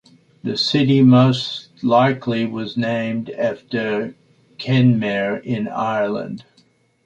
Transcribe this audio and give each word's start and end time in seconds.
The 0.41 0.57
city 0.57 1.03
most 1.03 1.83
likely 1.83 2.47
was 2.47 2.75
named 2.75 3.29
after 3.29 4.15
Kenmare, 4.57 5.37
in 5.43 5.67
Ireland. 5.67 6.43